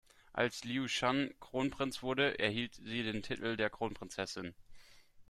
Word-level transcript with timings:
Als 0.33 0.63
Liu 0.63 0.87
Shan 0.87 1.29
Kronprinz 1.39 2.01
wurde, 2.01 2.39
erhielt 2.39 2.73
sie 2.73 3.03
den 3.03 3.21
Titel 3.21 3.55
der 3.55 3.69
Kronprinzessin. 3.69 4.55